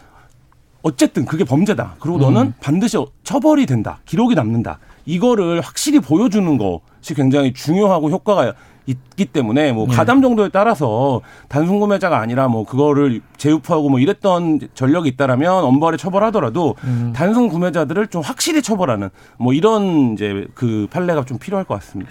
어쨌든 0.82 1.24
그게 1.24 1.44
범죄다. 1.44 1.96
그리고 1.98 2.18
너는 2.18 2.42
음. 2.48 2.54
반드시 2.60 2.98
처벌이 3.24 3.64
된다. 3.64 4.00
기록이 4.04 4.34
남는다. 4.34 4.80
이거를 5.06 5.62
확실히 5.62 6.00
보여주는 6.00 6.58
것이 6.58 7.14
굉장히 7.14 7.54
중요하고 7.54 8.10
효과가 8.10 8.52
있기 8.88 9.26
때문에 9.26 9.72
뭐 9.72 9.86
네. 9.86 9.94
가담 9.94 10.22
정도에 10.22 10.48
따라서 10.48 11.20
단순 11.48 11.78
구매자가 11.78 12.18
아니라 12.18 12.48
뭐 12.48 12.64
그거를 12.64 13.20
재유포하고 13.36 13.90
뭐 13.90 14.00
이랬던 14.00 14.60
전력이 14.74 15.10
있다라면 15.10 15.64
엄벌에 15.64 15.98
처벌하더라도 15.98 16.74
음. 16.84 17.12
단순 17.14 17.48
구매자들을 17.48 18.06
좀 18.08 18.22
확실히 18.22 18.62
처벌하는 18.62 19.10
뭐 19.36 19.52
이런 19.52 20.14
이제 20.14 20.46
그 20.54 20.86
판례가 20.90 21.24
좀 21.24 21.38
필요할 21.38 21.64
것 21.64 21.74
같습니다. 21.74 22.10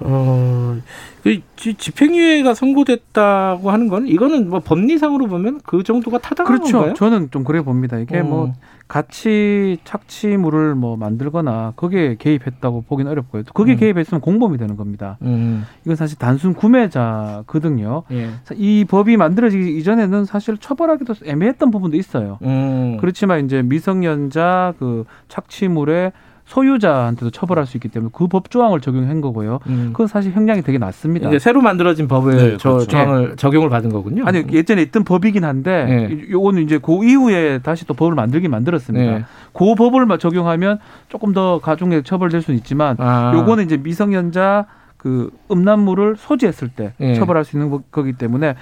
어, 0.00 0.76
그 1.22 1.40
집행유예가 1.56 2.54
선고됐다고 2.54 3.70
하는 3.70 3.88
건 3.88 4.06
이거는 4.06 4.48
뭐 4.48 4.60
법리상으로 4.60 5.26
보면 5.26 5.60
그 5.64 5.82
정도가 5.82 6.18
타당한 6.18 6.52
그렇죠. 6.52 6.78
건가요? 6.78 6.94
저는 6.94 7.30
좀 7.30 7.44
그래 7.44 7.60
봅니다. 7.62 7.98
이게 7.98 8.22
뭐 8.22 8.42
어. 8.42 8.46
뭐 8.46 8.54
같이 8.86 9.76
착취물을 9.84 10.74
뭐 10.74 10.96
만들거나 10.96 11.74
거기에 11.76 12.16
개입했다고 12.18 12.84
보기는 12.88 13.10
어렵고요. 13.10 13.42
거기에 13.52 13.74
음. 13.74 13.78
개입했으면 13.78 14.20
공범이 14.20 14.56
되는 14.56 14.76
겁니다. 14.76 15.18
음. 15.22 15.66
이건 15.84 15.96
사실 15.96 16.16
단순 16.18 16.54
구매자거든요. 16.54 18.04
예. 18.12 18.30
이 18.54 18.86
법이 18.88 19.18
만들어지기 19.18 19.76
이전에는 19.76 20.24
사실 20.24 20.56
처벌하기도 20.56 21.14
애매했던 21.24 21.70
부분도 21.70 21.96
있어요. 21.98 22.38
음. 22.42 22.96
그렇지만 23.00 23.44
이제 23.44 23.60
미성년자 23.62 24.74
그 24.78 25.04
착취물에 25.28 26.12
소유자한테도 26.48 27.30
처벌할 27.30 27.66
수 27.66 27.76
있기 27.76 27.88
때문에 27.88 28.10
그 28.12 28.28
법 28.28 28.50
조항을 28.50 28.80
적용한 28.82 29.22
거고요. 29.22 29.58
음. 29.68 29.90
그건 29.92 30.06
사실 30.06 30.32
형량이 30.32 30.60
되게 30.62 30.76
낮습니다. 30.76 31.28
이제 31.28 31.38
새로 31.38 31.62
만들어진 31.62 32.08
법을 32.08 32.36
네, 32.36 32.56
저 32.58 32.72
그렇죠. 32.72 32.86
조항을 32.88 33.28
네. 33.30 33.36
적용을 33.36 33.70
받은 33.70 33.90
거군요. 33.90 34.24
아니 34.26 34.44
예전에 34.52 34.82
있던 34.82 35.04
법이긴 35.04 35.44
한데 35.44 35.84
네. 35.84 36.30
요거는 36.30 36.62
이제 36.62 36.78
그 36.78 37.04
이후에 37.04 37.60
다시 37.60 37.86
또 37.86 37.94
법을 37.94 38.14
만들긴 38.14 38.50
만들었습니다. 38.50 39.10
네. 39.18 39.24
그 39.54 39.74
법을 39.74 40.06
적용하면 40.18 40.78
조금 41.08 41.32
더 41.32 41.58
가중에 41.60 42.02
처벌될 42.02 42.42
수는 42.42 42.58
있지만 42.58 42.96
아. 42.98 43.32
요거는 43.34 43.64
이제 43.64 43.76
미성년자 43.78 44.66
그 44.98 45.30
음란물을 45.50 46.16
소지했을 46.18 46.68
때 46.68 46.92
네. 46.98 47.14
처벌할 47.14 47.44
수 47.44 47.56
있는 47.56 47.80
거기 47.90 48.12
때문에 48.12 48.56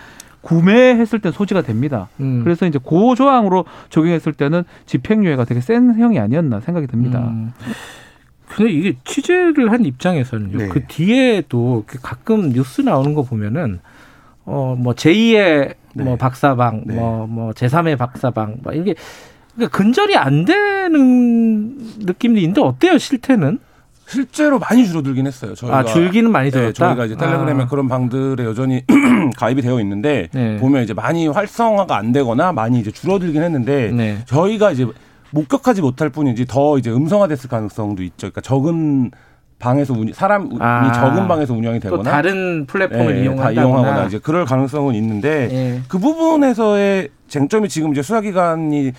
구매했을 0.46 1.18
때 1.18 1.32
소지가 1.32 1.62
됩니다. 1.62 2.08
음. 2.20 2.44
그래서 2.44 2.66
이제 2.66 2.78
고 2.80 3.16
조항으로 3.16 3.64
적용했을 3.90 4.32
때는 4.32 4.62
집행유예가 4.86 5.44
되게 5.44 5.60
센 5.60 5.98
형이 5.98 6.20
아니었나 6.20 6.60
생각이 6.60 6.86
듭니다. 6.86 7.18
음. 7.18 7.52
근데 8.46 8.70
이게 8.70 8.96
취재를 9.02 9.72
한 9.72 9.84
입장에서는요. 9.84 10.56
네. 10.56 10.68
그 10.68 10.84
뒤에도 10.86 11.82
가끔 12.00 12.50
뉴스 12.50 12.80
나오는 12.80 13.12
거 13.12 13.22
보면은 13.22 13.80
어뭐 14.44 14.94
제2의 14.94 15.74
네. 15.94 16.04
뭐 16.04 16.14
박사방, 16.14 16.84
네. 16.86 16.94
뭐뭐 16.94 17.50
제3의 17.50 17.98
박사방, 17.98 18.58
뭐 18.62 18.72
이게 18.72 18.94
그러니까 19.56 19.76
근절이 19.76 20.16
안 20.16 20.44
되는 20.44 21.76
느낌도 21.98 22.38
있는데 22.38 22.60
어때요 22.60 22.98
실태는? 22.98 23.58
실제로 24.06 24.58
많이 24.58 24.86
줄어들긴 24.86 25.26
했어요. 25.26 25.54
저희가 25.54 25.78
아, 25.78 25.84
줄기는 25.84 26.30
많이 26.30 26.50
줄었다. 26.50 26.68
네, 26.68 26.72
저희가 26.72 27.04
이제 27.06 27.16
텔레그램에 27.16 27.64
아. 27.64 27.66
그런 27.66 27.88
방들에 27.88 28.44
여전히 28.44 28.84
가입이 29.36 29.62
되어 29.62 29.80
있는데 29.80 30.28
네. 30.32 30.56
보면 30.58 30.84
이제 30.84 30.94
많이 30.94 31.26
활성화가 31.26 31.96
안 31.96 32.12
되거나 32.12 32.52
많이 32.52 32.78
이제 32.78 32.92
줄어들긴 32.92 33.42
했는데 33.42 33.90
네. 33.90 34.18
저희가 34.26 34.70
이제 34.70 34.86
목격하지 35.30 35.82
못할 35.82 36.08
뿐이지 36.08 36.46
더 36.46 36.78
이제 36.78 36.90
음성화됐을 36.90 37.50
가능성도 37.50 38.04
있죠. 38.04 38.30
그러니까 38.30 38.40
적은 38.42 39.10
방에서 39.58 39.94
운, 39.94 40.12
사람이 40.12 40.56
아, 40.60 40.92
적은 40.92 41.26
방에서 41.26 41.54
운영이 41.54 41.80
되거나 41.80 42.02
다른 42.08 42.66
플랫폼을 42.66 43.14
네, 43.14 43.22
이용하거나 43.25 44.04
이제 44.04 44.18
그럴 44.18 44.44
가능성은 44.44 44.94
있는데 44.94 45.48
네. 45.48 45.80
그 45.88 45.98
부분에서의 45.98 47.08
쟁점이 47.26 47.68
지금 47.68 47.90
이제 47.92 48.02
수사기관이 48.02 48.92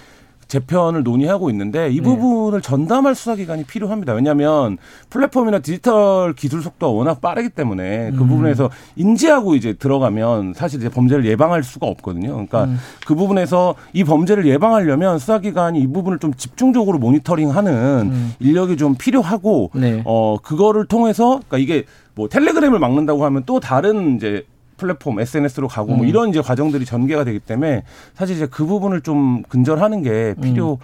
재편을 0.48 1.04
논의하고 1.04 1.50
있는데 1.50 1.90
이 1.90 1.98
네. 1.98 2.02
부분을 2.02 2.62
전담할 2.62 3.16
수사기관이 3.16 3.66
필요합니다. 3.66 4.14
왜냐하면 4.14 4.78
플랫폼이나 5.10 5.60
디지털 5.60 6.34
기술 6.34 6.62
속도가 6.62 6.92
워낙 6.92 7.22
빠르기 7.22 7.50
때문에 7.50 8.12
그 8.12 8.24
음. 8.24 8.28
부분에서 8.28 8.70
인지하고 8.96 9.56
이제 9.56 9.74
들어가면 9.74 10.54
사실 10.54 10.80
이제 10.80 10.90
범죄를 10.90 11.26
예방할 11.26 11.64
수가 11.64 11.88
없거든요. 11.88 12.32
그러니까 12.32 12.66
음. 12.66 12.78
그 13.06 13.16
부분에서 13.16 13.76
이 13.94 14.04
범죄를 14.04 14.46
예방하려면 14.46 15.20
수사기관이 15.20 15.80
이 15.80 15.88
부분을 15.88 16.20
좀 16.20 16.34
집중적으로 16.34 16.98
모니터링하는 16.98 17.74
음. 18.12 18.34
인력이 18.40 18.78
좀 18.78 18.96
필요하고 18.96 19.72
네. 19.76 20.02
어 20.06 20.38
그거를 20.42 20.86
통해서 20.86 21.40
그러니까 21.48 21.58
이게 21.58 21.86
뭐 22.16 22.28
텔레그램을 22.28 22.80
막는다고 22.80 23.24
하면 23.26 23.44
또 23.46 23.60
다른 23.60 24.16
이제 24.16 24.44
플랫폼 24.78 25.20
SNS로 25.20 25.68
가고 25.68 25.88
뭐 25.88 25.96
음. 25.96 25.98
뭐 25.98 26.06
이런 26.06 26.30
이제 26.30 26.42
과정들이 26.42 26.86
전개가 26.86 27.24
되기 27.24 27.40
때문에 27.40 27.84
사실 28.14 28.36
이제 28.36 28.48
그 28.48 28.66
부분을 28.66 29.02
좀 29.02 29.44
근절하는 29.50 30.02
게 30.04 30.36
필요. 30.42 30.74
음. 30.74 30.78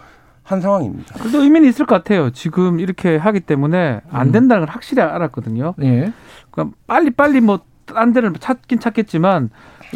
한 0.43 0.59
상황입니다. 0.59 1.15
그래도 1.19 1.41
의미는 1.41 1.69
있을 1.69 1.85
것 1.85 1.95
같아요. 1.95 2.29
지금 2.31 2.81
이렇게 2.81 3.15
하기 3.15 3.39
때문에 3.39 4.01
안 4.11 4.27
음. 4.27 4.31
된다는 4.33 4.65
걸 4.65 4.75
확실히 4.75 5.01
알았거든요. 5.01 5.73
예. 5.81 6.11
그러니까 6.51 6.75
빨리 6.85 7.11
빨리 7.11 7.39
뭐 7.39 7.61
딴 7.85 8.13
데를 8.13 8.33
찾긴 8.39 8.79
찾겠지만 8.79 9.49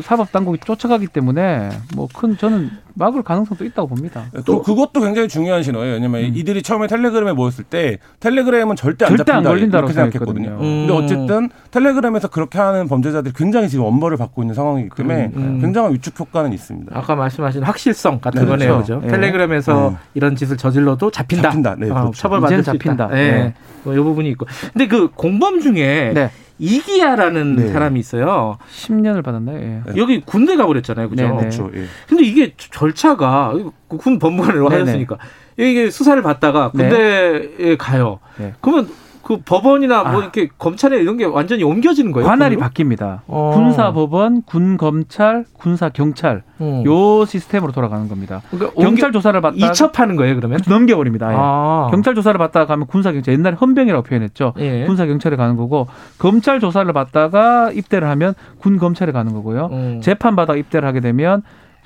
사법 0.04 0.32
당국이 0.32 0.60
쫓아가기 0.64 1.08
때문에 1.08 1.70
뭐 1.96 2.08
큰 2.14 2.38
저는 2.38 2.70
막을 2.94 3.24
가능성도 3.24 3.66
있다고 3.66 3.88
봅니다. 3.90 4.26
또 4.46 4.62
그것도 4.62 5.02
굉장히 5.02 5.28
중요한 5.28 5.62
신호예요. 5.64 5.94
왜냐면 5.96 6.22
음. 6.24 6.32
이들이 6.36 6.62
처음에 6.64 6.86
텔레그램에 6.88 7.34
모였을 7.34 7.64
때 7.64 7.98
텔레그램은 8.20 8.76
절대 8.76 9.06
안 9.06 9.10
절대 9.16 9.32
잡힌다 9.32 9.52
안 9.52 9.58
이렇게 9.60 9.94
생각했거든요. 9.94 10.50
음. 10.62 10.88
근데 10.88 10.94
어쨌든 10.94 11.50
텔레그램에서 11.72 12.28
그렇게 12.28 12.60
하는 12.60 12.88
범죄자들이 12.88 13.34
굉장히 13.36 13.70
지금 13.70 13.86
엄벌을 13.86 14.18
받고 14.18 14.44
있는 14.44 14.54
상황이기 14.56 14.90
때문에 14.96 15.32
음. 15.36 15.60
굉장한 15.62 15.94
위축 15.94 16.20
효과는 16.20 16.54
있습니다. 16.54 16.98
아까 16.98 17.16
말씀하신 17.16 17.64
확실성 17.64 18.20
같은 18.20 18.42
네, 18.44 18.48
거네요, 18.48 18.74
그렇죠? 18.76 19.00
네. 19.02 19.08
텔레그램에서 19.10 19.92
네. 19.92 19.98
이런 20.14 20.36
짓을 20.36 20.58
저질러도 20.58 21.10
잡힌다. 21.12 21.50
잡힌다. 21.50 21.76
네, 21.78 21.90
어, 21.90 21.94
그렇죠. 21.94 22.12
처벌받을 22.14 22.60
수 22.60 22.64
잡힌다. 22.64 23.08
네. 23.08 23.32
네. 23.32 23.54
뭐 23.84 23.96
이 23.96 23.98
부분이 24.00 24.30
있고. 24.32 24.46
근데 24.74 24.88
그 24.88 25.10
공범 25.14 25.60
중에 25.62 26.12
네. 26.14 26.30
이기야라는 26.60 27.56
네. 27.56 27.68
사람이 27.72 28.00
있어요. 28.00 28.58
10년을 28.72 29.24
받았나요? 29.24 29.58
예. 29.60 29.82
여기 29.96 30.22
군대 30.22 30.56
가버렸잖아요, 30.56 31.10
그죠? 31.10 31.38
그렇죠. 31.38 31.72
예. 31.76 31.86
근데 32.08 32.24
이게 32.24 32.54
절차가 32.58 33.54
군 33.88 34.20
법무관을 34.20 34.66
하셨으니까 34.72 35.18
이게 35.58 35.90
수사를 35.90 36.22
받다가 36.22 36.72
네. 36.74 36.84
군대에 36.84 37.40
네. 37.58 37.78
가요. 37.78 38.20
네. 38.38 38.54
그러면 38.62 38.90
그 39.28 39.42
법원이나 39.44 40.04
뭐 40.04 40.22
아. 40.22 40.24
이렇게 40.24 40.48
검찰에 40.58 41.02
이런 41.02 41.18
게 41.18 41.26
완전히 41.26 41.62
옮겨지는 41.62 42.14
거예요? 42.14 42.26
관할이 42.26 42.56
그걸로? 42.56 42.72
바뀝니다. 42.72 43.20
어. 43.28 43.52
군사 43.54 43.92
법원, 43.92 44.42
군 44.44 44.78
검찰, 44.78 45.44
군사 45.52 45.90
경찰 45.90 46.44
음. 46.62 46.86
요 46.86 47.26
시스템으로 47.26 47.74
돌아가는 47.74 48.08
겁니다. 48.08 48.42
그러니까 48.50 48.82
경찰 48.82 49.12
조사를 49.12 49.42
받다 49.42 49.58
이첩하는 49.58 50.16
거예요, 50.16 50.38
그러면? 50.38 50.62
넘겨버립니다. 50.66 51.28
아. 51.30 51.90
경찰 51.92 52.16
조사를 52.16 52.38
받다가 52.38 52.68
가면 52.68 52.88
군사 52.88 53.12
경찰 53.12 53.34
옛날에 53.34 53.58
헌병이라고 53.60 54.04
표현했죠. 54.04 54.54
예. 54.60 54.86
군사 54.86 55.06
경찰에 55.06 55.36
가는 55.36 55.58
거고 55.58 55.88
검찰 56.18 56.62
조사를 56.62 56.94
받다가 56.94 57.74
입대를 57.74 58.08
하면 58.08 58.34
군 58.60 58.78
검찰에 58.78 59.12
가는 59.12 59.34
거고요. 59.34 59.68
음. 59.74 60.00
재판 60.02 60.38
받아 60.38 60.56
입대를 60.56 60.88
하게 60.88 61.02
되면 61.02 61.42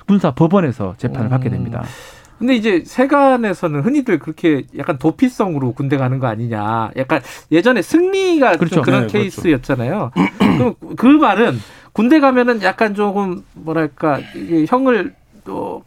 군사 0.06 0.30
법원에서 0.30 0.94
재판을 0.96 1.26
음. 1.26 1.30
받게 1.30 1.50
됩니다. 1.50 1.82
근데 2.42 2.56
이제 2.56 2.82
세간에서는 2.84 3.82
흔히들 3.82 4.18
그렇게 4.18 4.64
약간 4.76 4.98
도피성으로 4.98 5.74
군대 5.74 5.96
가는 5.96 6.18
거 6.18 6.26
아니냐. 6.26 6.90
약간 6.96 7.20
예전에 7.52 7.82
승리가 7.82 8.56
그렇죠. 8.56 8.82
그런 8.82 9.02
네, 9.02 9.06
그렇죠. 9.06 9.18
케이스였잖아요. 9.18 10.10
그럼 10.38 10.74
그 10.96 11.06
말은 11.06 11.56
군대 11.92 12.18
가면은 12.18 12.60
약간 12.62 12.96
조금 12.96 13.44
뭐랄까 13.54 14.18
이게 14.34 14.66
형을 14.68 15.14
또 15.44 15.84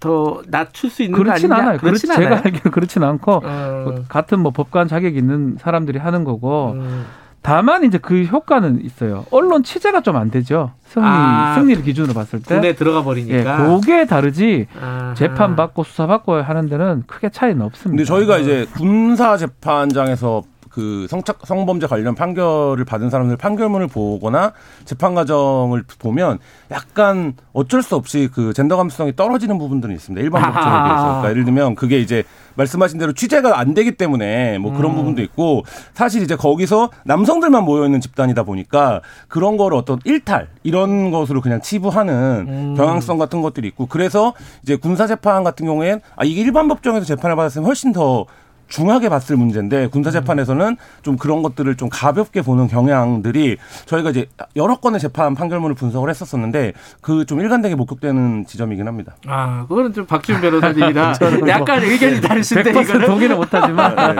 더 0.00 0.42
낮출 0.46 0.90
수 0.90 1.02
있는 1.02 1.18
그렇진? 1.18 1.52
않아요. 1.52 1.78
그렇지 1.78 2.10
않아요. 2.10 2.28
제가 2.28 2.42
알기로 2.44 2.70
그렇진 2.70 3.02
않고 3.02 3.42
어. 3.44 3.94
같은 4.08 4.38
뭐 4.40 4.52
법관 4.52 4.88
자격이 4.88 5.18
있는 5.18 5.56
사람들이 5.60 5.98
하는 5.98 6.24
거고 6.24 6.72
음. 6.72 7.04
다만 7.42 7.84
이제 7.84 7.98
그 7.98 8.24
효과는 8.24 8.84
있어요. 8.84 9.24
언론 9.30 9.62
취재가 9.62 10.00
좀 10.02 10.16
안 10.16 10.30
되죠. 10.30 10.72
승리 10.88 11.06
아, 11.06 11.54
승리를 11.56 11.82
기준으로 11.84 12.12
봤을 12.14 12.42
때 12.42 12.56
군에 12.56 12.74
들어가 12.74 13.02
버리니까 13.04 13.34
예, 13.36 13.66
그게 13.80 14.06
다르지 14.06 14.66
아하. 14.80 15.14
재판 15.14 15.54
받고 15.54 15.84
수사 15.84 16.06
받고 16.06 16.34
하는 16.42 16.68
데는 16.68 17.04
크게 17.06 17.28
차이는 17.28 17.62
없습니다. 17.62 17.90
근데 17.90 18.04
저희가 18.04 18.38
이제 18.38 18.66
군사 18.76 19.36
재판장에서 19.36 20.42
그 20.70 21.06
성착 21.08 21.40
성범죄 21.44 21.86
관련 21.86 22.14
판결을 22.14 22.84
받은 22.84 23.10
사람들 23.10 23.36
판결문을 23.36 23.88
보거나 23.88 24.52
재판 24.84 25.14
과정을 25.14 25.84
보면 25.98 26.38
약간 26.70 27.34
어쩔 27.52 27.82
수 27.82 27.96
없이 27.96 28.28
그 28.32 28.52
젠더 28.52 28.76
감수성이 28.76 29.14
떨어지는 29.16 29.58
부분들이 29.58 29.94
있습니다. 29.94 30.22
일반 30.22 30.42
법정에 30.52 30.84
비해서. 30.84 31.04
그러니까 31.04 31.30
예를 31.30 31.44
들면 31.44 31.74
그게 31.74 32.00
이제 32.00 32.24
말씀하신 32.54 32.98
대로 32.98 33.12
취재가 33.12 33.58
안 33.58 33.72
되기 33.72 33.92
때문에 33.92 34.58
뭐 34.58 34.72
그런 34.72 34.92
음. 34.92 34.96
부분도 34.96 35.22
있고 35.22 35.62
사실 35.94 36.22
이제 36.22 36.34
거기서 36.34 36.90
남성들만 37.04 37.64
모여 37.64 37.84
있는 37.84 38.00
집단이다 38.00 38.42
보니까 38.42 39.00
그런 39.28 39.56
거를 39.56 39.78
어떤 39.78 40.00
일탈 40.04 40.48
이런 40.64 41.10
것으로 41.10 41.40
그냥 41.40 41.60
치부하는 41.60 42.46
음. 42.48 42.74
경향성 42.76 43.18
같은 43.18 43.42
것들이 43.42 43.68
있고 43.68 43.86
그래서 43.86 44.34
이제 44.62 44.76
군사 44.76 45.06
재판 45.06 45.44
같은 45.44 45.66
경우엔 45.66 46.00
아 46.16 46.24
이게 46.24 46.40
일반 46.40 46.68
법정에서 46.68 47.06
재판을 47.06 47.36
받았으면 47.36 47.64
훨씬 47.66 47.92
더 47.92 48.26
중하게 48.68 49.08
봤을 49.08 49.36
문제인데 49.36 49.86
군사 49.88 50.10
재판에서는 50.10 50.76
좀 51.02 51.16
그런 51.16 51.42
것들을 51.42 51.74
좀 51.76 51.88
가볍게 51.88 52.42
보는 52.42 52.68
경향들이 52.68 53.56
저희가 53.86 54.10
이제 54.10 54.26
여러 54.56 54.76
건의 54.76 55.00
재판 55.00 55.34
판결문을 55.34 55.74
분석을 55.76 56.10
했었었는데 56.10 56.72
그 57.00 57.18
좀 57.28 57.40
일관되게 57.40 57.74
목격되는 57.74 58.46
지점이긴 58.46 58.88
합니다. 58.88 59.14
아, 59.26 59.66
그거는 59.68 59.92
좀 59.92 60.06
박지훈 60.06 60.40
변호사님이랑 60.40 61.14
뭐 61.40 61.48
약간 61.48 61.80
뭐 61.80 61.90
의견이 61.90 62.20
다르신데 62.20 62.70
이거는 62.70 63.06
동의는 63.06 63.36
못하지만 63.36 63.94
네, 63.96 64.14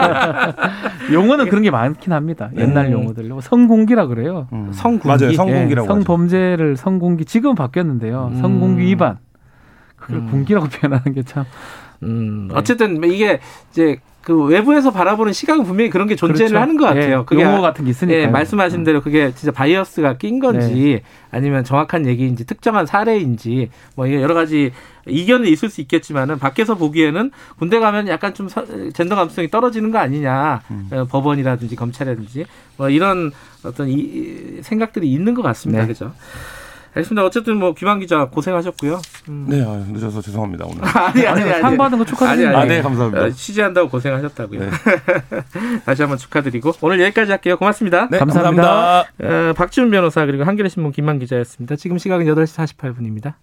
네. 1.09 1.15
용어는 1.15 1.49
그런 1.49 1.63
게 1.63 1.71
많긴 1.71 2.13
합니다. 2.13 2.51
옛날 2.57 2.87
음. 2.87 2.93
용어들 2.93 3.31
성공기라 3.41 4.07
그래요. 4.07 4.47
음. 4.53 4.71
성공기 4.73 5.09
맞아요, 5.09 5.33
성공기라고 5.35 5.87
예, 5.87 5.89
성범죄를 5.95 6.77
성공기 6.77 7.25
지금 7.25 7.55
바뀌었는데요. 7.55 8.31
음. 8.33 8.41
성공기 8.41 8.83
위반 8.83 9.19
그걸 9.97 10.19
음. 10.19 10.31
공기라고 10.31 10.67
표현하는 10.71 11.13
게 11.15 11.23
참. 11.23 11.45
음, 12.03 12.49
어쨌든 12.53 13.03
이게 13.05 13.41
이제 13.71 13.99
그 14.29 14.45
외부에서 14.45 14.91
바라보는 14.91 15.33
시각은 15.33 15.65
분명히 15.65 15.89
그런 15.89 16.07
게 16.07 16.15
존재를 16.15 16.49
그렇죠. 16.49 16.61
하는 16.61 16.77
것 16.77 16.85
같아요. 16.85 17.21
예, 17.21 17.25
그게 17.25 17.43
용어 17.43 17.63
같은 17.63 17.87
게 17.87 17.93
있으니까. 17.93 18.19
예, 18.19 18.27
말씀하신 18.27 18.85
대로 18.85 19.01
그게 19.01 19.33
진짜 19.35 19.51
바이어스가 19.53 20.19
낀 20.19 20.39
건지 20.39 21.01
네. 21.03 21.03
아니면 21.31 21.65
정확한 21.65 22.05
얘기인지 22.05 22.45
특정한 22.45 22.85
사례인지 22.85 23.71
뭐 23.97 24.13
여러 24.13 24.35
가지 24.35 24.73
이견은 25.07 25.49
있을 25.49 25.71
수 25.71 25.81
있겠지만은 25.81 26.39
밖에서 26.39 26.75
보기에는 26.75 27.31
군대 27.59 27.79
가면 27.79 28.09
약간 28.09 28.35
좀 28.35 28.49
젠더 28.93 29.17
감수성이 29.17 29.49
떨어지는 29.49 29.93
거 29.93 29.99
아니냐 29.99 30.61
음. 30.73 30.91
어, 30.93 31.07
법원이라든지 31.07 31.75
검찰이라든지 31.75 32.45
뭐 32.77 32.91
이런 32.91 33.33
어떤 33.65 33.89
이 33.89 34.59
생각들이 34.61 35.11
있는 35.11 35.33
것 35.33 35.41
같습니다. 35.41 35.85
네. 35.85 35.89
그죠? 35.89 36.13
알겠습니다. 36.99 37.25
어쨌든 37.25 37.57
뭐 37.57 37.75
김한 37.75 38.01
기자 38.01 38.27
고생하셨고요. 38.27 39.01
음. 39.29 39.47
네, 39.49 39.63
아, 39.63 39.85
늦어서 39.93 40.21
죄송합니다 40.21 40.67
오늘. 40.67 40.81
아니 40.85 41.27
아니 41.27 41.43
아니. 41.43 41.61
상 41.61 41.77
받은 41.77 41.99
거 41.99 42.05
축하드립니다. 42.05 42.59
아, 42.59 42.65
네, 42.65 42.83
감사합니다. 42.83 43.25
어, 43.25 43.31
취재한다고 43.31 43.89
고생하셨다고요. 43.89 44.61
네. 44.61 44.71
다시 45.85 46.03
한번 46.03 46.19
축하드리고 46.19 46.73
오늘 46.81 47.01
여기까지 47.01 47.31
할게요. 47.31 47.57
고맙습니다. 47.57 48.09
네, 48.11 48.19
감사합니다. 48.19 48.63
감사합니다. 48.63 49.51
어, 49.51 49.53
박지훈 49.55 49.91
변호사 49.91 50.27
그리고 50.27 50.45
한겨레 50.45 50.69
신문 50.69 50.93
김만 50.93 51.19
기자였습니다. 51.19 51.77
지금 51.77 51.99
시각은 51.99 52.27
8시 52.27 52.77
48분입니다. 52.77 53.35